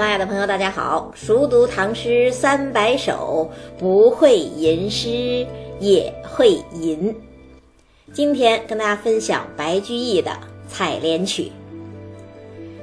[0.00, 1.12] 马拉雅的朋友，大家好！
[1.14, 5.46] 熟读唐诗三百首，不会吟诗
[5.78, 7.14] 也会吟。
[8.10, 10.30] 今天跟大家分享白居易的
[10.66, 11.42] 《采莲曲》：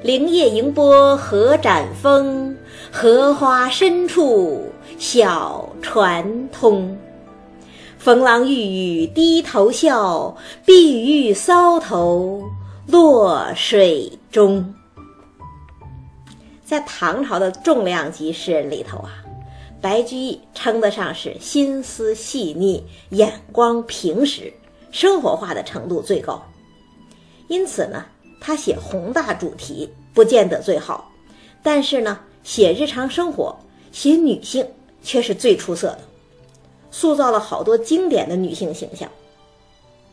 [0.06, 2.56] 灵叶迎波荷展风，
[2.92, 4.66] 荷花深处
[4.96, 6.96] 小船通。
[7.98, 8.54] 逢郎欲
[9.02, 12.44] 语低头笑，碧玉搔头
[12.86, 14.72] 落水中。
[16.68, 19.24] 在唐朝的重量级诗人里头啊，
[19.80, 24.52] 白居易称得上是心思细腻、眼光平实、
[24.92, 26.42] 生活化的程度最高。
[27.48, 28.04] 因此呢，
[28.38, 31.10] 他写宏大主题不见得最好，
[31.62, 33.58] 但是呢，写日常生活、
[33.90, 34.68] 写女性
[35.02, 36.00] 却是最出色的，
[36.90, 39.08] 塑造了好多经典的女性形象。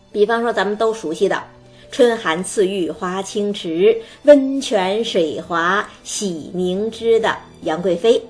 [0.10, 1.44] 比方说，咱们都熟悉的。
[1.96, 8.22] 春寒赐浴华清池，温泉水滑洗凝脂的杨贵妃，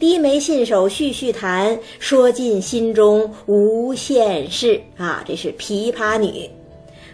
[0.00, 5.22] 低眉信手续续弹，说尽心中无限事啊！
[5.24, 6.50] 这是琵琶女。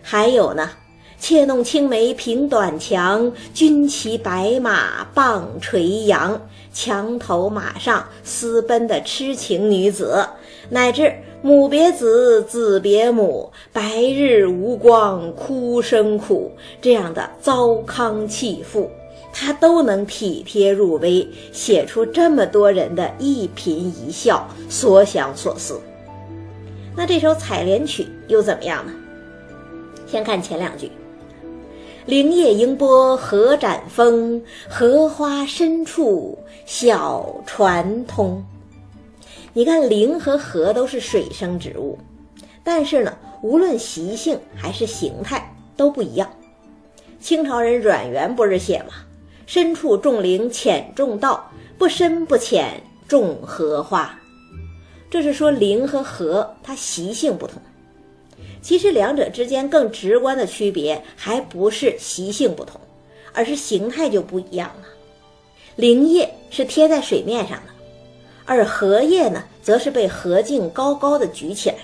[0.01, 0.71] 还有呢，
[1.19, 6.41] 妾弄青梅凭短墙，军骑白马棒垂杨，
[6.73, 10.27] 墙头马上私奔的痴情女子，
[10.71, 11.15] 乃至。
[11.47, 16.51] 母别子，子别母，白日无光，哭声苦。
[16.83, 18.91] 这样的糟糠弃妇，
[19.33, 25.81] 他都能体贴入微，写出这么多人的一颦一笑、所想所思。
[26.97, 28.93] 那这首《采莲曲》又怎么样呢？
[30.05, 30.91] 先看前两句
[32.07, 38.45] ：“灵叶盈波荷展风，荷花深处小船通。”
[39.57, 41.99] 你看，灵和荷都是水生植物，
[42.63, 46.31] 但是呢，无论习性还是形态都不一样。
[47.23, 48.93] 清朝人阮元不是写吗？
[49.47, 54.21] 深处种灵，浅种稻，不深不浅种荷花。
[55.09, 57.55] 这是说灵和荷它习性不同。
[58.61, 62.79] 其实两者之间更直观的区别，还不是习性不同，
[63.33, 64.89] 而是形态就不一样了。
[65.77, 67.76] 灵叶是贴在水面上的。
[68.47, 71.77] 而荷叶呢，则是被荷茎高高的举起来。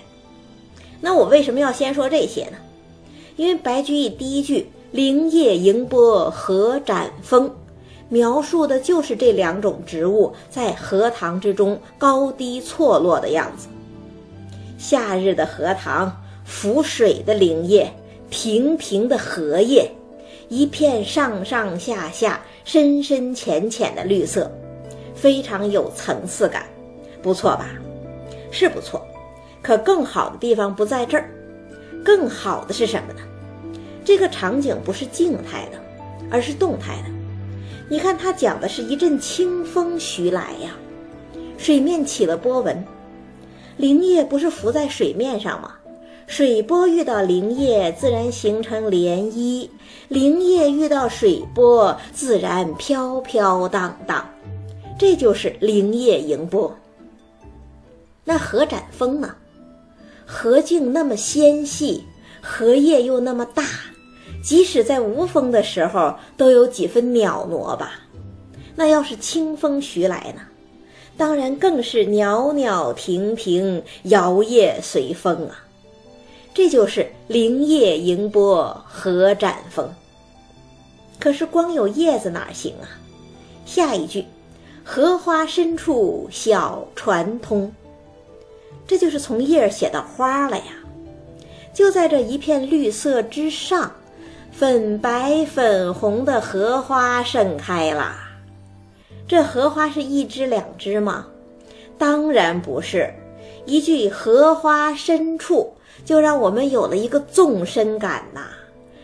[1.01, 2.57] 那我为什么要先说这些呢？
[3.37, 7.51] 因为白居易第一句“灵叶迎波荷展风”，
[8.09, 13.69] 描述的就是这两种植物在荷塘之中高低错落的样子。
[14.79, 17.91] 夏日的荷塘，浮水的灵叶，
[18.29, 19.91] 平平的荷叶，
[20.49, 24.53] 一片上上下下、深深浅浅的绿色。
[25.23, 26.67] 非常有层次感，
[27.23, 27.69] 不错吧？
[28.51, 29.01] 是不错，
[29.63, 31.31] 可更好的地方不在这儿，
[32.05, 33.21] 更好的是什么呢？
[34.05, 35.79] 这个场景不是静态的，
[36.29, 37.05] 而是动态的。
[37.89, 40.73] 你看，它讲的是一阵清风徐来呀，
[41.57, 42.85] 水面起了波纹，
[43.77, 45.75] 灵叶不是浮在水面上吗？
[46.27, 49.71] 水波遇到灵叶，自然形成涟漪；
[50.09, 54.27] 灵叶遇到水波，自然飘飘荡荡。
[54.99, 56.75] 这就是灵叶盈波。
[58.25, 59.35] 那荷展风呢？
[60.25, 62.05] 荷茎那么纤细，
[62.41, 63.65] 荷叶又那么大，
[64.43, 68.01] 即使在无风的时候都有几分袅娜吧。
[68.75, 70.43] 那要是清风徐来呢？
[71.17, 75.67] 当然更是袅袅婷婷，摇曳随风啊。
[76.55, 79.93] 这就是灵叶迎波，荷展风。
[81.19, 82.89] 可是光有叶子哪行啊？
[83.67, 84.25] 下一句。
[84.85, 87.73] 荷花深处小船通，
[88.87, 90.65] 这就是从叶儿写到花了呀。
[91.73, 93.91] 就在这一片绿色之上，
[94.51, 98.15] 粉白粉红的荷花盛开了。
[99.27, 101.27] 这荷花是一枝两枝吗？
[101.97, 103.09] 当然不是。
[103.65, 105.73] 一句“荷花深处”
[106.05, 108.49] 就让我们有了一个纵深感呐。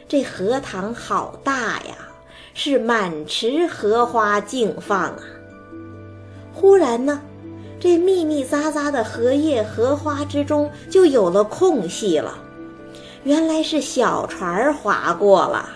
[0.08, 1.94] 这荷塘好大呀，
[2.54, 5.22] 是满池荷花竞放啊。
[6.60, 7.20] 忽然呢，
[7.78, 12.36] 这密密匝匝的荷叶、荷花之中就有了空隙了。
[13.22, 15.68] 原来是小船划过了，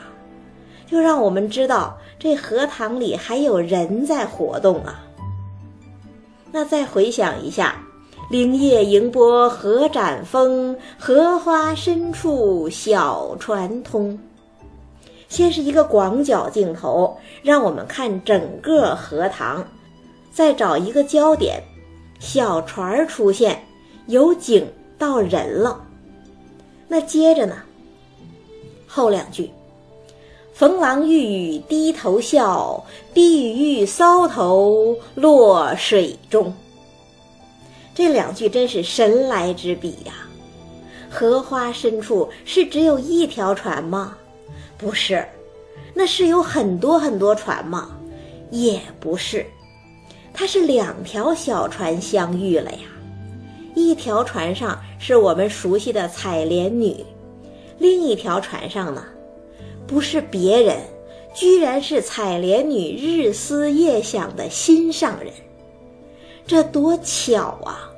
[0.90, 5.04] 就让我们知道这荷塘里还有人在活动啊。
[6.50, 7.76] 那再回想一下
[8.28, 14.18] ，“灵叶迎波荷展风，荷花深处小船通”。
[15.28, 19.64] 先是一个广角镜头，让我们看整个荷塘。
[20.32, 21.62] 再找一个焦点，
[22.18, 23.62] 小船儿出现，
[24.06, 24.66] 由景
[24.98, 25.84] 到人了。
[26.88, 27.56] 那接着呢？
[28.86, 29.50] 后两句，
[30.52, 32.84] 逢郎欲语低头笑，
[33.14, 36.52] 碧玉搔头落水中。
[37.94, 40.12] 这两句真是神来之笔呀！
[41.10, 44.16] 荷花深处是只有一条船吗？
[44.78, 45.26] 不是，
[45.92, 47.90] 那是有很多很多船吗？
[48.50, 49.46] 也不是，
[50.34, 52.78] 它是两条小船相遇了呀。
[53.74, 57.04] 一条船上是我们熟悉的采莲女，
[57.78, 59.04] 另一条船上呢，
[59.86, 60.76] 不是别人，
[61.34, 65.32] 居然是采莲女日思夜想的心上人。
[66.46, 67.88] 这多巧啊！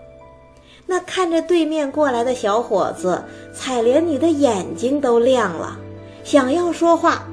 [0.87, 3.23] 那看着对面过来的小伙子，
[3.53, 5.77] 采莲女的眼睛都亮了，
[6.23, 7.27] 想要说话，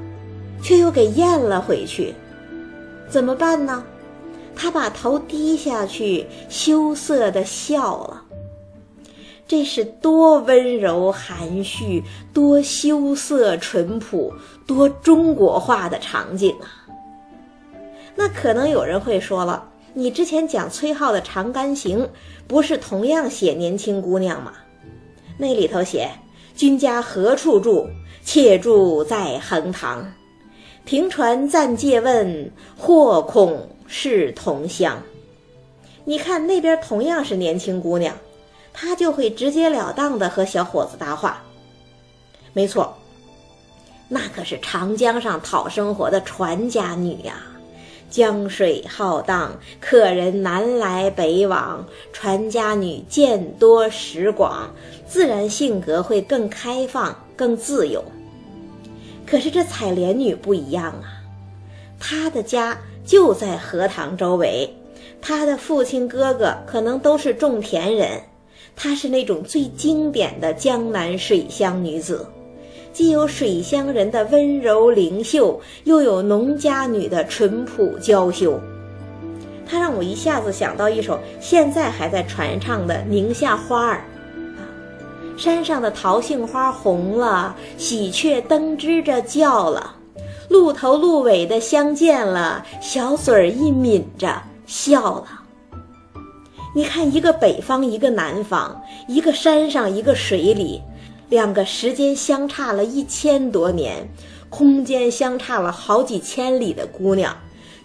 [0.62, 2.14] 却又给咽了回去。
[3.08, 3.84] 怎么办呢？
[4.54, 8.22] 他把头低下去，羞涩的笑了。
[9.48, 12.02] 这是多温柔含蓄、
[12.32, 14.32] 多羞涩淳朴、
[14.66, 16.88] 多中国化的场景啊！
[18.14, 19.68] 那可能有人会说了。
[19.94, 22.00] 你之前讲崔颢的《长干行》，
[22.46, 24.52] 不是同样写年轻姑娘吗？
[25.36, 26.08] 那里头写
[26.56, 27.86] ：“君家何处住？
[28.24, 30.10] 妾住在横塘。
[30.84, 35.00] 停船暂借问，或恐是同乡。”
[36.04, 38.14] 你看那边同样是年轻姑娘，
[38.72, 41.42] 她就会直截了当的和小伙子搭话。
[42.52, 42.92] 没错，
[44.08, 47.34] 那可是长江上讨生活的船家女呀。
[48.10, 51.82] 江水浩荡，客人南来北往，
[52.12, 54.68] 船家女见多识广，
[55.06, 58.04] 自然性格会更开放、更自由。
[59.32, 61.24] 可是这采莲女不一样啊，
[61.98, 64.68] 她的家就在荷塘周围，
[65.22, 68.20] 她的父亲哥哥可能都是种田人，
[68.76, 72.26] 她是那种最经典的江南水乡女子。
[72.92, 78.60] 既有水乡人的温柔灵秀，又有农家女的淳朴娇羞，
[79.66, 83.96] 她让我一下子想到一首现在还在传唱的《宁夏花儿》，
[85.36, 89.96] 山上的桃杏花红了，喜鹊登枝着叫了，
[90.48, 95.26] 鹿头鹿尾的相见了，小嘴儿一抿着笑了。
[96.74, 100.80] 你看，一个北方，一个南方，一个山上，一个水里。
[101.28, 104.06] 两个时间相差了一千多年，
[104.50, 107.34] 空间相差了好几千里的姑娘，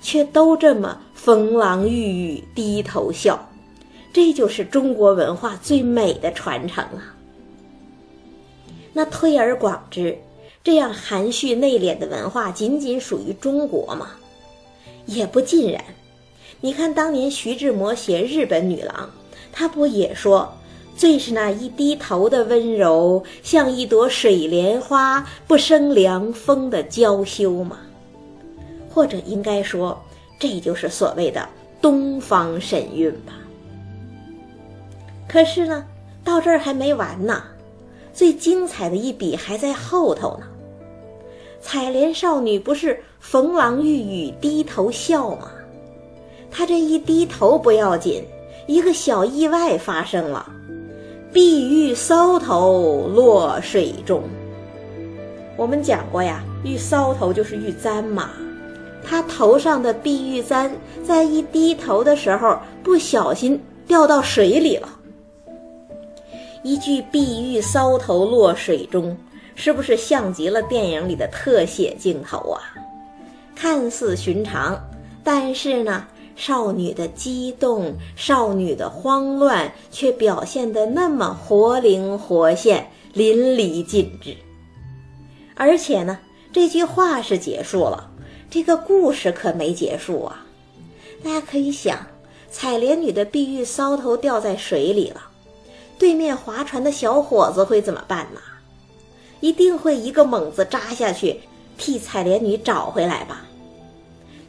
[0.01, 3.49] 却都这么逢郎欲语低头笑，
[4.11, 7.15] 这就是中国文化最美的传承啊！
[8.97, 10.17] 那推而广之，
[10.63, 14.09] 这样含蓄内敛的文化仅仅属于中国吗？
[15.05, 15.83] 也不尽然。
[16.61, 19.07] 你看当年徐志摩写日本女郎，
[19.53, 20.51] 他不也说？
[20.95, 27.77] 最是那一低头的温柔，像一朵水莲花，不生凉风的娇羞吗？
[28.89, 29.95] 或者应该说，
[30.39, 31.47] 这就是所谓的
[31.79, 33.33] 东方神韵吧。
[35.27, 35.85] 可是呢，
[36.23, 37.43] 到这儿还没完呢，
[38.17, 40.47] 最精彩的一笔还在后头呢。
[41.61, 45.51] 采莲少女不是逢郎遇雨低头笑吗？
[46.49, 48.23] 她这一低头不要紧，
[48.65, 50.51] 一个小意外发生了。
[51.31, 54.23] 碧玉搔头落水中。
[55.55, 58.31] 我们讲过呀，玉搔头就是玉簪嘛。
[59.03, 60.71] 他头上的碧玉簪，
[61.03, 64.89] 在一低头的时候，不小心掉到水里了。
[66.67, 69.15] 一句“碧玉搔头落水中”，
[69.55, 72.59] 是不是像极了电影里的特写镜头啊？
[73.55, 74.77] 看似寻常，
[75.23, 76.05] 但是呢？
[76.35, 84.35] 少女的激动，少女的慌乱，却表现得那么活灵活现、淋漓尽致。
[85.55, 86.19] 而且呢，
[86.51, 88.11] 这句话是结束了，
[88.51, 90.45] 这个故事可没结束啊！
[91.23, 92.05] 大家可以想，
[92.51, 95.21] 采莲女的碧玉搔头掉在水里了，
[95.99, 98.39] 对面划船的小伙子会怎么办呢？
[99.39, 101.39] 一定会一个猛子扎下去，
[101.77, 103.45] 替采莲女找回来吧。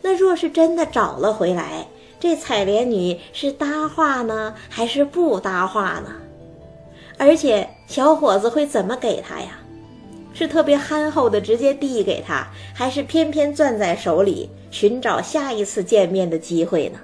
[0.00, 1.86] 那若是真的找了回来，
[2.20, 6.12] 这采莲女是搭话呢，还是不搭话呢？
[7.18, 9.58] 而且小伙子会怎么给她呀？
[10.32, 17.00] 是特别憨厚的直接递给她，还是偏偏攥在手里寻找下一次见面的机会呢？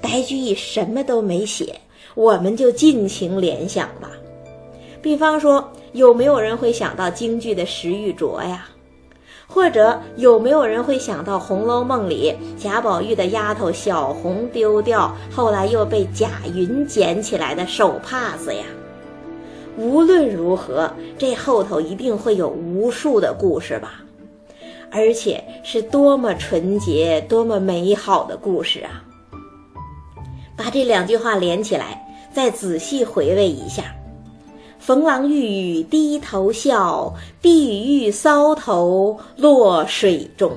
[0.00, 1.78] 白居易什么都没写，
[2.14, 4.10] 我们就尽情联想吧。
[5.00, 8.66] 比方说，有没有人会想到京剧的石玉镯呀？
[9.46, 18.64] 或者有没有人会想到《红楼梦》里贾宝玉的丫头小红丢掉，后来又被贾云捡起来的手帕子呀？
[19.76, 24.00] 无论如何，这后头一定会有无数的故事吧。
[24.90, 29.04] 而且是多么纯洁、多么美好的故事啊！
[30.56, 33.94] 把这两句话连起来，再仔细回味一下
[34.78, 40.56] ：“逢郎欲语低头笑，碧玉搔头落水中。”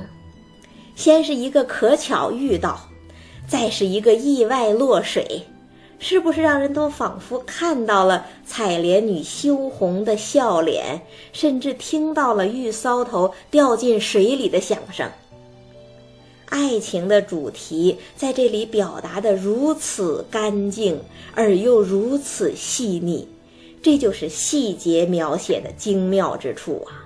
[0.95, 2.79] 先是一个可巧遇到，
[3.47, 5.41] 再是一个意外落水。
[5.99, 11.01] 是不是让人都仿佛看到了采莲女羞红的笑脸，
[11.33, 15.09] 甚至听到了玉搔头掉进水里的响声？
[16.49, 20.99] 爱情的主题在这里表达的如此干净
[21.35, 23.27] 而又如此细腻，
[23.81, 27.03] 这就是细节描写的精妙之处啊，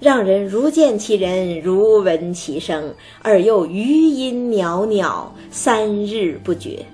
[0.00, 2.92] 让人如见其人，如闻其声，
[3.22, 6.84] 而又余音袅袅，三日不绝。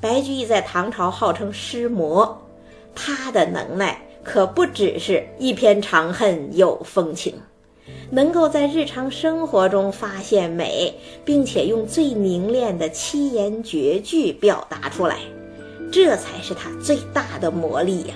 [0.00, 2.40] 白居易在唐朝号称诗魔，
[2.94, 7.34] 他的能耐可不只是一篇长恨有风情，
[8.10, 15.18] 能够在日常生活中发现美，并且用最凝练的七言绝句表达出来，
[15.92, 18.14] 这才是他最大的魔力呀。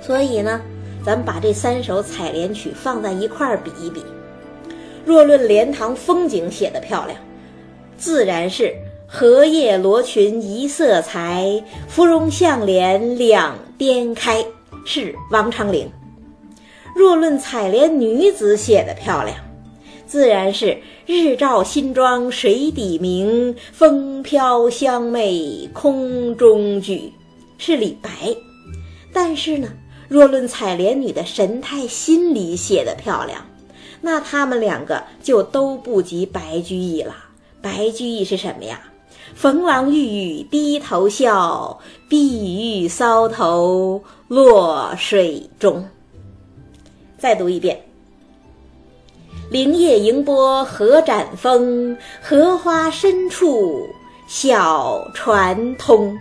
[0.00, 0.60] 所以呢，
[1.04, 4.02] 咱们把这三首采莲曲放在一块儿比一比，
[5.04, 7.18] 若论莲塘风景写的漂亮，
[7.96, 8.74] 自然是。
[9.08, 14.44] 荷叶罗裙一色裁，芙蓉向脸两边开，
[14.84, 15.88] 是王昌龄。
[16.96, 19.36] 若论采莲女子写的漂亮，
[20.06, 27.12] 自然是日照新妆水底明，风飘香媚空中举，
[27.58, 28.10] 是李白。
[29.12, 29.68] 但是呢，
[30.08, 33.44] 若论采莲女的神态心理写的漂亮，
[34.00, 37.14] 那他们两个就都不及白居易了。
[37.60, 38.80] 白居易是什么呀？
[39.34, 45.86] 逢郎欲语低头笑，碧玉搔头落水中。
[47.18, 47.80] 再读一遍：
[49.50, 53.88] 灵叶迎波荷展风，荷花深处
[54.28, 56.16] 小船通。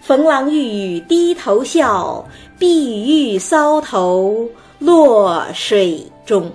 [0.00, 2.26] 逢郎欲语低头笑，
[2.58, 4.48] 碧玉搔头
[4.78, 6.50] 落水中。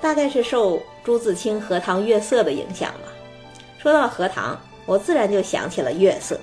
[0.00, 3.08] 大概是受朱自清《荷塘月色》的影响吧。
[3.78, 6.38] 说到荷塘，我自然就想起了月色。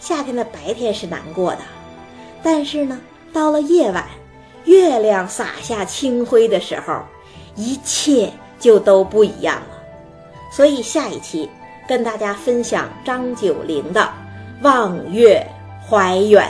[0.00, 1.60] 夏天的白天是难过的，
[2.42, 3.00] 但是呢，
[3.32, 4.06] 到了夜晚，
[4.64, 7.00] 月亮洒下清辉的时候，
[7.56, 9.76] 一切就都不一样了。
[10.50, 11.48] 所以下一期
[11.88, 14.00] 跟大家分享张九龄的
[14.62, 15.44] 《望月
[15.88, 16.48] 怀远》。